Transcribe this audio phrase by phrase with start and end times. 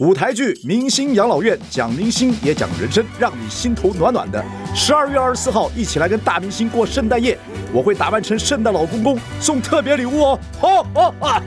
[0.00, 4.42] 舞台剧《明星养老院》，讲明星也讲人生，让你心头暖暖的。
[4.74, 7.38] 十二月二十四号，一起来跟大明星过圣诞夜，
[7.70, 10.40] 我会打扮成圣诞老公公，送特别礼物哦。
[10.58, 11.42] 好，哦啊，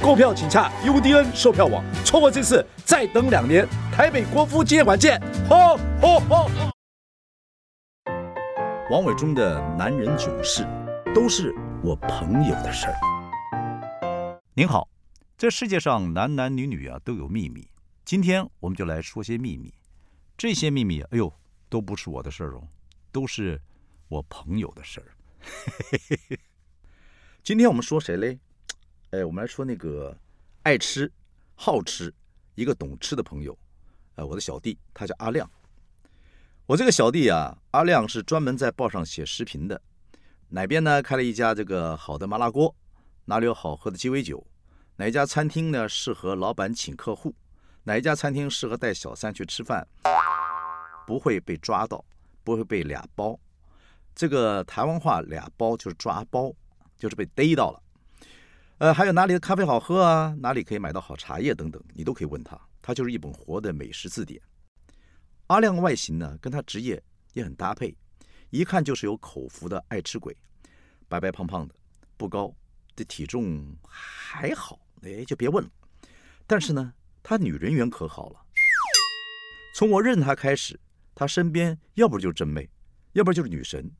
[0.00, 3.66] 购票请洽 UDN 售票网，错过这次再等两年。
[3.92, 5.20] 台北国父纪念馆见。
[5.48, 6.50] 好，好，好。
[8.88, 10.64] 王伟忠的男人囧事，
[11.12, 11.52] 都是
[11.82, 12.94] 我朋友的事儿。
[14.54, 14.91] 您好。
[15.42, 17.68] 这世界上男男女女啊都有秘密，
[18.04, 19.74] 今天我们就来说些秘密。
[20.38, 21.34] 这些秘密，哎呦，
[21.68, 22.68] 都不是我的事儿哦，
[23.10, 23.60] 都是
[24.06, 26.38] 我朋友的事儿。
[27.42, 28.38] 今天我们说谁嘞？
[29.10, 30.16] 哎，我们来说那个
[30.62, 31.12] 爱吃、
[31.56, 32.14] 好吃、
[32.54, 33.58] 一个懂吃的朋友。
[34.14, 35.50] 哎，我的小弟，他叫阿亮。
[36.66, 39.82] 我这个小弟啊，阿亮是专门在报上写视频的。
[40.50, 41.02] 哪边呢？
[41.02, 42.72] 开了一家这个好的麻辣锅，
[43.24, 44.46] 哪里有好喝的鸡尾酒？
[44.96, 47.34] 哪一家餐厅呢适合老板请客户？
[47.84, 49.86] 哪一家餐厅适合带小三去吃饭？
[51.06, 52.04] 不会被抓到，
[52.44, 53.38] 不会被俩包。
[54.14, 56.52] 这个台湾话俩包就是抓包，
[56.98, 57.82] 就是被逮到了。
[58.78, 60.36] 呃，还有哪里的咖啡好喝啊？
[60.38, 62.60] 哪里可以买到好茶叶等等，你都可以问他。
[62.80, 64.40] 他就是一本活的美食字典。
[65.46, 67.96] 阿亮外形呢，跟他职业也很搭配，
[68.50, 70.36] 一看就是有口福的爱吃鬼，
[71.08, 71.74] 白白胖胖的，
[72.16, 72.54] 不高。
[72.96, 75.70] 的体重还好，哎，就别问了。
[76.46, 78.40] 但是呢，他女人缘可好了。
[79.74, 80.78] 从我认他开始，
[81.14, 82.68] 他身边要不就是真妹，
[83.12, 83.90] 要不就是女神。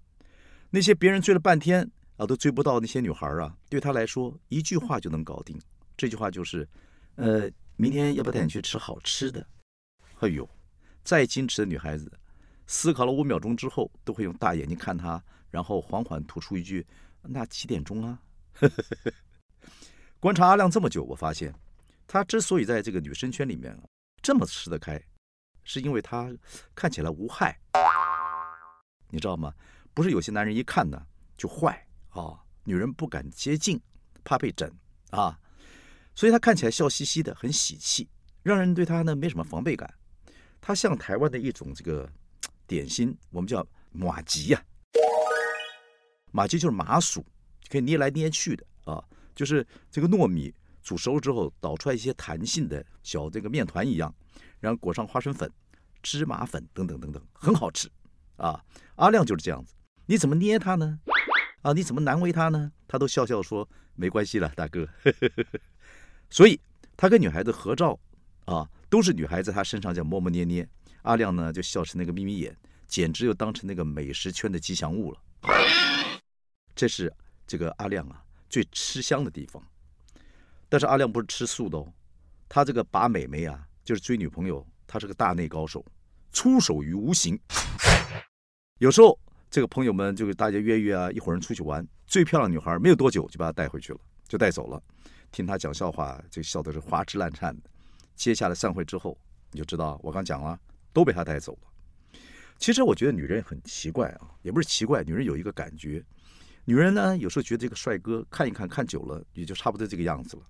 [0.71, 5.59] 那些别人追了半天啊都追不到那些女孩啊，对他来说一句话就能搞定。
[5.97, 6.69] 这句话就是：
[7.17, 9.47] 呃，明天要不要带你去吃好吃的？
[10.21, 10.49] 哎呦，
[11.05, 12.11] 再矜持的女孩子，
[12.67, 16.87] 思考了五秒钟之后，都会用大眼睛看他，然后缓缓吐出一句
[17.23, 18.19] ：“那几点钟啊？”
[20.21, 21.55] 观察阿亮这么久，我发现
[22.07, 23.77] 他之所以在这个女生圈里面
[24.21, 25.03] 这么吃得开，
[25.65, 26.33] 是因为他
[26.75, 27.59] 看起来无害。
[29.09, 29.53] 你知道吗？
[29.95, 31.07] 不是有些男人一看呢
[31.37, 33.81] 就坏啊，女人不敢接近，
[34.25, 34.71] 怕被整
[35.11, 35.39] 啊，
[36.15, 38.09] 所以他看起来笑嘻嘻的，很喜气，
[38.43, 39.93] 让人对他呢没什么防备感。
[40.61, 42.09] 他像台湾的一种这个
[42.67, 44.65] 点心，我们叫马吉呀，
[46.31, 47.25] 马吉就是麻薯。
[47.73, 49.03] 可以捏来捏去的啊，
[49.35, 50.53] 就是这个糯米
[50.83, 54.15] 煮熟之后捣出来一些弹性的小这个面团一样，
[54.61, 55.51] 然后裹上花生粉、
[56.03, 57.91] 芝麻粉等等等等，很好吃
[58.37, 58.63] 啊。
[58.97, 59.73] 阿亮就是这样子，
[60.05, 61.01] 你怎么捏他呢？
[61.63, 62.71] 啊，你怎么难为他呢？
[62.87, 64.87] 他都笑笑说没关系了，大哥。
[66.29, 66.61] 所以
[66.95, 67.99] 他跟女孩子合照
[68.45, 70.69] 啊，都是女孩子他身上这样摸摸捏捏，
[71.05, 72.55] 阿亮呢就笑成那个眯眯眼，
[72.87, 75.19] 简直就当成那个美食圈的吉祥物了。
[76.77, 77.11] 这是。
[77.53, 79.63] 这个阿亮啊，最吃香的地方。
[80.71, 81.93] 但是阿亮不是吃素的哦，
[82.49, 85.85] 他这个把美眉啊，就是追女朋友，他是个大内高手，
[86.33, 87.39] 出手于无形。
[88.79, 89.21] 有时候
[89.51, 94.83] 这个朋友们就给大家约约啊，一伙人出去玩，最漂亮女孩没有多久就把她带回去了，就带走了。
[95.31, 97.69] 听他讲笑话，就笑的是花枝乱颤的。
[98.15, 99.19] 接下来散会之后，
[99.51, 100.59] 你就知道我刚讲了，
[100.91, 102.19] 都被他带走了。
[102.57, 106.03] 其实我觉得女人很奇怪啊，也不是奇怪，女人有一个感觉。
[106.65, 110.43] 女人呢，有时候觉得这个帅哥看一看，看久了也就差不多这个样子了。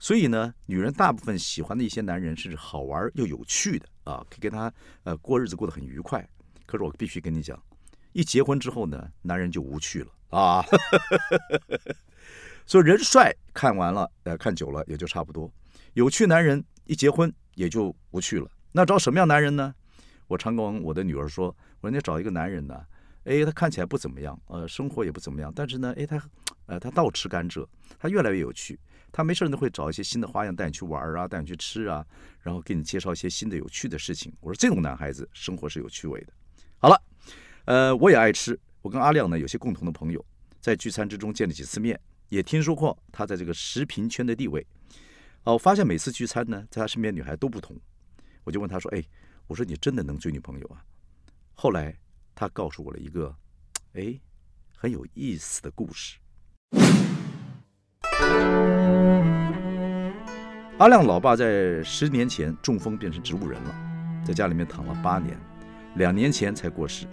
[0.00, 4.72] 所以呢，女人大部分喜欢的一些男人是好玩又有趣的啊，可以跟他
[5.04, 6.28] 呃过日子过得很愉快。
[6.66, 7.62] 可是我必须跟你讲，
[8.12, 10.64] 一结婚之后呢，男人就无趣了啊。
[12.66, 15.48] 所以人帅看完了，呃，看久了也就差不多。
[15.92, 18.50] 有趣男人一结婚也就无趣了。
[18.72, 19.72] 那找什么样男人呢？
[20.26, 22.84] 我常跟我的女儿说，我说你找一个男人呢。
[23.24, 26.22] 哎，他看起来不怎么样，呃，生活也不怎么样，但是呢，哎，他，
[26.66, 27.66] 呃，他倒吃甘蔗，
[27.98, 28.78] 他越来越有趣，
[29.10, 32.04] 他没事呢会找一些新的花样带你去玩啊，带你去吃啊，
[32.42, 34.30] 然后给你介绍一些新的有趣的事情。
[34.40, 36.32] 我说这种男孩子生活是有趣味的。
[36.78, 37.02] 好了，
[37.64, 40.22] 呃，我也爱吃，我跟阿亮呢有些共同的朋友，
[40.60, 41.98] 在聚餐之中见了几次面，
[42.28, 44.66] 也听说过他在这个食品圈的地位。
[45.44, 47.74] 哦，我发现每次聚餐呢，在他身边女孩都不同，
[48.44, 49.02] 我就问他说，哎，
[49.46, 50.84] 我说你真的能追女朋友啊？
[51.54, 51.96] 后来。
[52.34, 53.34] 他告诉我了一个，
[53.92, 54.18] 哎，
[54.76, 56.18] 很有意思的故事。
[60.78, 63.74] 阿亮老爸在十年前中风变成植物人了，
[64.26, 65.38] 在家里面躺了八年，
[65.94, 67.06] 两年前才过世，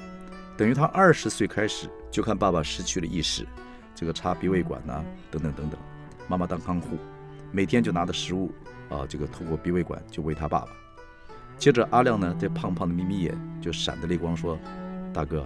[0.58, 3.48] 等于他二十岁开始就看爸爸失去了意识，
[3.94, 5.80] 这个插鼻胃管呐，等等等等，
[6.28, 6.98] 妈妈当看护，
[7.52, 8.52] 每天就拿着食物
[8.90, 10.68] 啊，这个透过鼻胃管就喂他爸爸。
[11.60, 14.58] 接着阿亮呢，这胖胖的眯眯眼就闪着泪光说。
[15.14, 15.46] 大哥，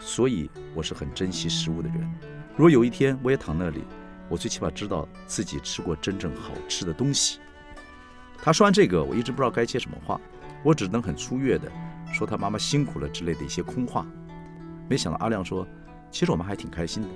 [0.00, 2.10] 所以我是很珍惜食物的人。
[2.56, 3.84] 如果有一天我也躺那里，
[4.28, 7.38] 我最起码知道自己吃过真正好吃的东西。
[8.42, 10.20] 他说完这个，我一直不知道该接什么话，
[10.64, 11.70] 我只能很粗略的
[12.12, 14.06] 说他妈妈辛苦了之类的一些空话。
[14.88, 15.66] 没想到阿亮说，
[16.10, 17.08] 其实我妈还挺开心的。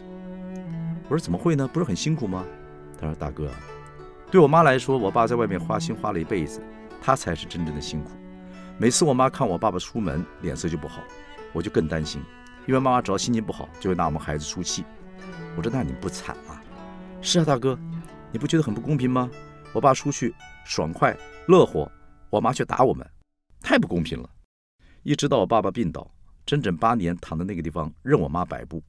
[1.08, 1.68] 我说怎么会呢？
[1.72, 2.44] 不是很辛苦吗？
[3.00, 3.50] 他说大哥，
[4.30, 6.62] 对我妈来说，我爸在外面花心花了一辈子，
[7.02, 8.10] 他才是真正的辛苦。
[8.78, 11.00] 每次我妈看我爸爸出门脸色就不好，
[11.56, 12.20] 我就更担心，
[12.66, 14.84] 因为妈妈只要心情不好，就会拿我们孩子出气。
[15.56, 16.62] 我说那你不惨啊？
[17.22, 17.78] 是啊，大哥，
[18.30, 19.30] 你不觉得很不公平吗？
[19.72, 20.34] 我爸出去
[20.66, 21.16] 爽快
[21.48, 21.90] 乐活，
[22.28, 23.08] 我妈却打我们，
[23.62, 24.28] 太不公平了。
[25.02, 26.06] 一直到我爸爸病倒，
[26.44, 28.84] 整整八年躺在那个地方任我妈摆布。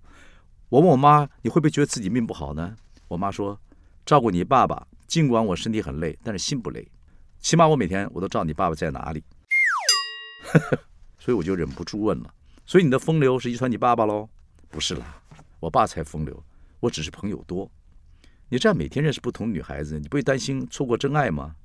[0.68, 2.76] 我问我妈，你会不会觉得自己命不好呢？
[3.08, 3.58] 我妈说，
[4.06, 6.86] 照顾你爸爸，尽管我身体很累，但是心不累。
[7.40, 9.24] 起码我每天我都知道你爸爸在哪里。
[11.18, 12.34] 所以我就忍不住问了，
[12.70, 14.28] 所以你的风流是遗传你爸爸喽？
[14.68, 15.24] 不是啦，
[15.62, 16.44] 我爸才风流，
[16.82, 17.72] 我只是朋友多。
[18.50, 21.56] 你这样每天认识不同女孩子，你不会担心错过真爱吗？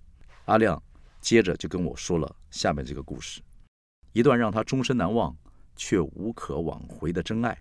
[0.44, 0.80] 阿亮
[1.20, 3.40] 接着就跟我说了下面这个故事，
[4.12, 5.36] 一段让他终身难忘
[5.74, 7.60] 却无可挽回的真爱。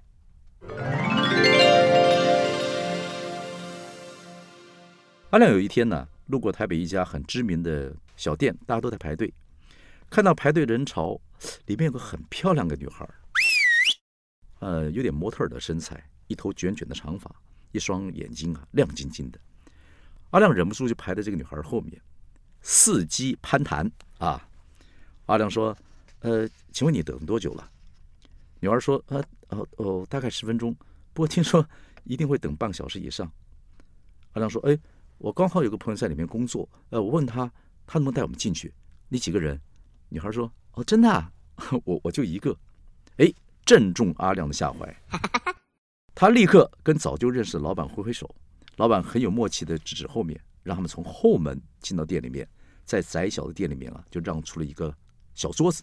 [5.31, 9.33] 阿亮有一天呢，路过台北一家很知名的小店，大家都在排队，
[10.11, 11.19] 看到排队人潮
[11.65, 13.09] 里面有个很漂亮的女孩，
[14.61, 17.29] 呃，有点模特的身材，一头卷卷的长发。
[17.73, 19.39] 一双眼睛啊，亮晶晶的。
[20.31, 22.01] 阿亮忍不住就排在这个女孩后面，
[22.61, 24.47] 伺机攀谈啊。
[25.25, 25.75] 阿亮说
[26.19, 27.71] ：“呃，请问你等多久了？”
[28.59, 30.75] 女孩说：“呃，哦哦，大概十分钟。
[31.13, 31.65] 不过听说
[32.03, 33.31] 一定会等半小时以上。”
[34.33, 34.77] 阿亮说：“哎，
[35.17, 37.51] 我刚好有个朋友在里面工作，呃，我问他，
[37.87, 38.73] 他能不能带我们进去？
[39.07, 39.59] 你几个人？”
[40.09, 41.31] 女孩说：“哦，真的，啊，
[41.85, 42.57] 我我就一个。”
[43.17, 43.33] 哎，
[43.71, 44.97] 正中阿亮的下怀。
[46.13, 48.29] 他立刻跟早就认识的老板挥挥手，
[48.75, 52.45] 老板很有默契的指指后面，让他们从后门进到店里面，
[52.83, 54.94] 在窄小的店里面啊，就让出了一个
[55.35, 55.81] 小桌子。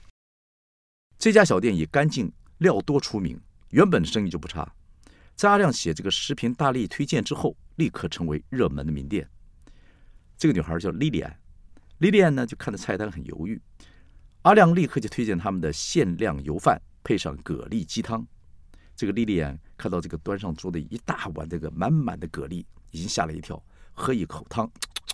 [1.18, 3.40] 这家小店以干净料多出名，
[3.70, 4.70] 原本生意就不差。
[5.34, 9.26] 在阿亮写这个视频大力推荐之后，立刻成为热门的名店。
[10.36, 11.40] 这个女孩叫莉莉安，
[12.00, 13.58] 莉莉安呢就看着菜单很犹豫，
[14.42, 18.26] 阿亮立刻就推荐他们的限量油饭，配上蛤蜊鸡汤。
[18.96, 23.62] 这个莉莉安看到这个端上桌的一大碗这个满满的蛤蜊，已经吓了一跳，
[23.92, 24.68] 喝一口汤，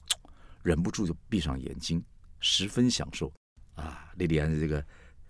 [0.63, 2.03] 忍不住就闭上眼睛，
[2.41, 3.33] 十分享受。
[3.75, 4.83] 啊，莉莉安这个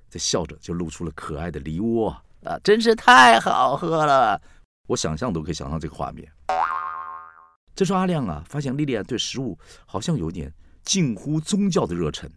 [0.08, 2.10] 在笑着，就露出了可爱的梨窝
[2.44, 4.40] 啊，真是太好喝了！
[4.86, 6.30] 我想象都可以想象这个画面。
[7.74, 10.52] 这时候阿亮啊，发现莉莉安对食物好像有点
[10.84, 12.30] 近乎宗教的热忱。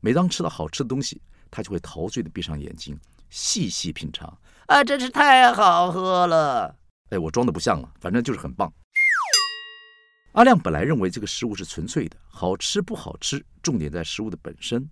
[0.00, 2.96] 每当吃到好吃的东西，他就会陶醉的闭上眼睛，
[3.32, 4.38] 细细品尝。
[4.66, 6.76] 啊，真是太好喝了！
[7.08, 8.70] 哎，我装的不像了，反正就是很棒。
[10.32, 14.86] 阿亮本来认为这个食物是纯粹的，好吃不好吃，重点在食物的本身。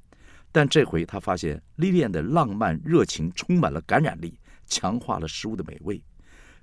[0.50, 6.02] 但这回他发现莉莉安的浪漫热情充满了感染力，强化了食物的美味。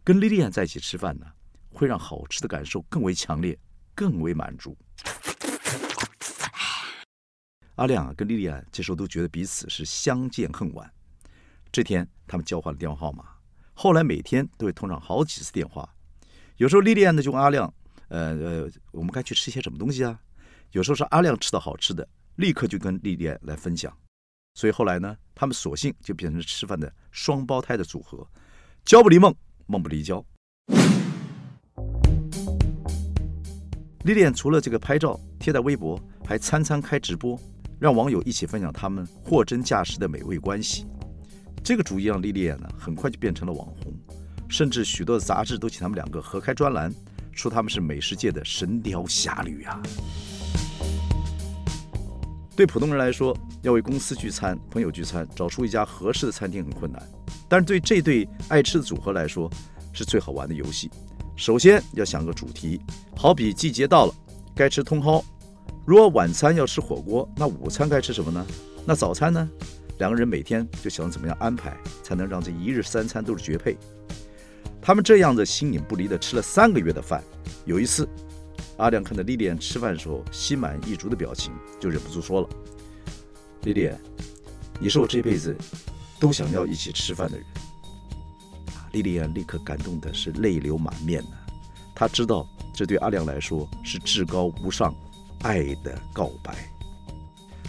[0.03, 1.27] 跟莉莉安在一起吃饭呢，
[1.71, 3.57] 会让好吃的感受更为强烈，
[3.93, 4.75] 更为满足。
[7.75, 10.91] 阿亮啊，跟莉莉安这时候都觉得彼此是相见恨晚。
[11.77, 13.23] 这天，他们交换了电话号码。
[13.75, 15.87] 后来每天都会通上好几次电话。
[16.55, 17.71] 有时候莉莉安呢就问阿亮
[18.09, 20.19] ：“呃呃，我们该去吃些什么东西啊？”
[20.73, 23.95] 有时候是阿亮吃到好吃的，立刻就跟莉莉安来分享。
[24.55, 28.27] 所以后来呢，他们索性就变成吃饭的双胞胎的组合，
[28.83, 29.31] 交不离梦，
[29.67, 30.25] 梦不离交。
[34.03, 37.39] 莉莉安除了这个拍照贴在微博，还餐餐开直播，
[37.79, 40.87] 让网友一起分享他们货真价实的美味关系。
[41.63, 43.93] 这个主意让莉莉安呢，很快就变成了网红，
[44.47, 46.93] 甚至许多的杂志都请他们两个合开专栏，
[47.31, 49.81] 说他们是美食界的神雕侠侣啊。
[52.55, 57.01] 对普通人来说，要为公司聚餐、朋友聚餐，找出一家合适的餐厅很困难，
[57.47, 59.51] 但是对这对爱吃的组合来说，
[59.93, 60.89] 是最好玩的游戏。
[61.35, 62.81] 首先要想个主题，
[63.15, 64.13] 好比季节到了，
[64.55, 65.23] 该吃茼蒿；
[65.85, 68.43] 如果晚餐要吃火锅，那午餐该吃什么呢？
[68.87, 69.47] 那早餐呢？
[69.99, 73.75] 两个人每天就想怎么样安排，才能让这一日三餐都是绝配。
[74.79, 77.23] 他们这样子心影不离的吃了三个月的饭。
[77.65, 78.07] 有一次，
[78.77, 82.49] 阿亮看到莉莉安吃饭的时候心满意足的表情，就忍不住说了
[83.65, 83.99] ：“莉莉安，
[84.79, 85.55] 你是我这辈子
[86.19, 87.45] 都想要一起吃饭的人。”
[88.93, 91.31] 莉莉安立刻感动的是泪流满面呢。
[91.95, 94.95] 她知道这对阿亮来说是至高无上
[95.41, 96.55] 爱的告白。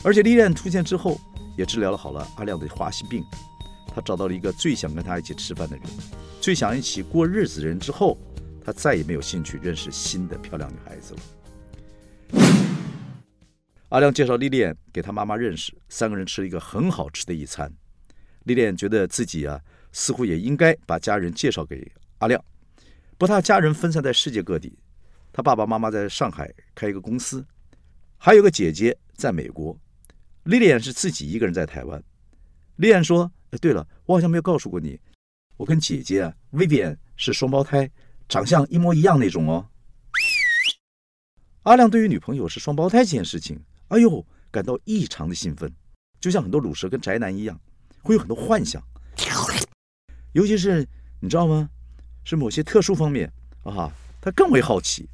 [0.04, 1.18] 而且莉莉安出现之后。
[1.58, 3.24] 也治疗了好了阿亮的花心病，
[3.92, 5.84] 他找到了一个最想跟他一起吃饭的人，
[6.40, 8.16] 最想一起过日子的人之后，
[8.64, 11.20] 他再也没有兴趣认识新的漂亮女孩子了。
[13.88, 17.68] 阿亮介绍丽莲给他妈妈认识，三个人吃了一个很好吃的一餐。
[18.44, 19.60] 丽莲觉得自己啊，
[19.90, 22.40] 似乎也应该把家人介绍给阿亮。
[23.18, 24.78] 不，他家人分散在世界各地，
[25.32, 27.44] 他爸爸妈妈在上海开一个公司，
[28.16, 29.76] 还有个姐姐在美国。
[30.48, 32.02] 莉莉安是自己一个人在台湾。
[32.76, 34.98] 莉莉安说：“哎，对了，我好像没有告诉过你，
[35.58, 37.90] 我跟姐姐啊，Vivian 是双胞胎，
[38.30, 39.68] 长相一模一样那种哦。”
[41.64, 45.70] 阿亮对于女朋友是双胞胎这件事情，哎呦，感到异常的兴奋，
[46.18, 47.60] 就像很多乳蛇跟宅男一样，
[48.00, 48.82] 会有很多幻想，
[50.32, 50.88] 尤其是
[51.20, 51.68] 你知道吗？
[52.24, 53.30] 是某些特殊方面
[53.64, 55.06] 啊，他更为好奇。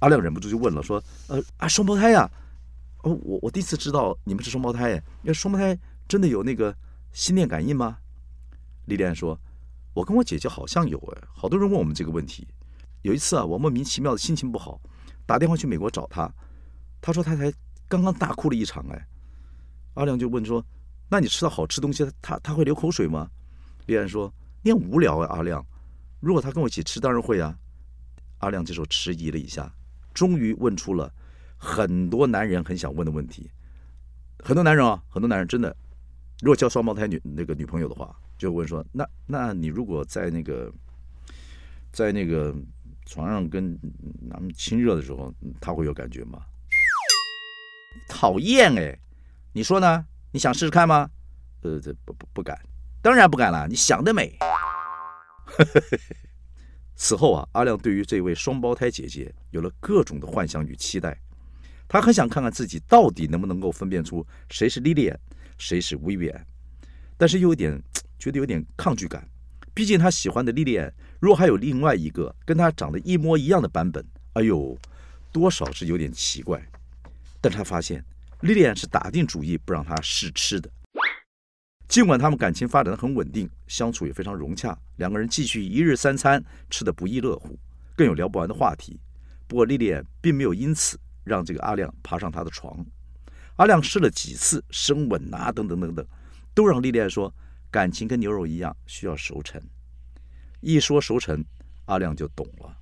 [0.00, 2.28] 阿亮忍不住就问了，说：“呃啊，双胞胎呀？
[3.04, 6.76] 哦，我我第一次知道你们是双胞胎哎，那双胞胎真的有那个
[7.12, 7.96] 心电感应吗？”
[8.86, 9.38] 丽莲说
[9.94, 12.46] ：“我跟我姐姐好像有哎，好多人问我们这个问题。
[13.02, 14.80] 有一次啊，我莫名其妙的心情不好，
[15.24, 16.30] 打电话去美国找她，
[17.00, 17.52] 她说她才
[17.88, 19.06] 刚刚大哭了一场哎。
[19.94, 20.64] 阿亮就问说：
[21.08, 23.30] 那你吃到好吃东西，她她会流口水吗？
[23.86, 24.32] 丽莲说。”
[24.66, 25.62] 你很无聊啊，阿亮。
[26.20, 27.54] 如果他跟我一起吃，当然会啊。
[28.38, 29.70] 阿亮这时候迟疑了一下，
[30.14, 31.12] 终于问出了
[31.56, 33.50] 很多男人很想问的问题。
[34.40, 35.74] 很多男人啊，很多男人真的，
[36.40, 40.72] 如果交双胞胎女那个女朋友的话，就问说：那那你如果在那个
[41.92, 42.54] 在那个
[43.06, 43.78] 床上跟
[44.30, 46.42] 他们亲热的时候，他会有感觉吗？
[48.08, 48.98] 讨厌哎！
[49.52, 50.04] 你说呢？
[50.32, 51.08] 你想试试看吗？
[51.62, 52.58] 呃，这不不不敢。
[53.00, 54.36] 当然不敢了，你想得美。
[56.96, 61.16] 此后啊，阿亮对于这位双胞胎姐姐有了各种的幻想与期待，
[61.88, 65.20] 他很想看看自己到底能不能够分辨出谁是莉莉安，
[65.58, 66.46] 谁是薇薇安，
[67.16, 67.80] 但是又有点
[68.18, 69.28] 觉得有点抗拒感，
[69.72, 74.76] 毕竟他喜欢的莉莉安，如果还有另外一个跟他长得一模一样的版本，哎呦，
[75.32, 76.60] 多少是有点奇怪。
[77.40, 78.02] 但他发现
[78.40, 80.70] 莉莉安是打定主意不让他试吃的。
[81.86, 87.58] 尽管他们感情发展的很稳定，相处也非常融洽，两个人继续一日三餐吃得不亦乐乎，
[87.94, 88.98] 更有聊不完的话题。
[89.46, 92.84] 不过莉莉安并没有因此让这个阿亮爬上他的床。
[93.56, 96.06] 阿亮试了几次深吻啊，等等等等，
[96.54, 97.32] 都让莉莉安说
[97.70, 99.60] 感情跟牛肉一样需要熟成。
[100.60, 101.44] 一说熟成，
[101.86, 102.76] 阿亮就懂了。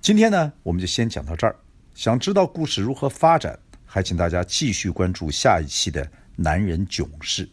[0.00, 1.56] 今天呢，我们就先讲到这儿。
[1.94, 3.58] 想知道故事如何发展？
[3.84, 6.04] 还请大家继续关注下一期的
[6.34, 7.46] 《男人囧事》。